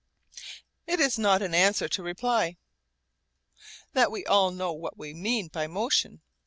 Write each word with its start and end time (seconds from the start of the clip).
It 0.87 0.99
is 0.99 1.19
not 1.19 1.43
an 1.43 1.53
answer 1.53 1.87
to 1.87 2.01
reply, 2.01 2.57
that 3.93 4.09
we 4.09 4.25
all 4.25 4.49
know 4.49 4.71
what 4.73 4.97
we 4.97 5.13
mean 5.13 5.49
by 5.49 5.67
motion. 5.67 6.21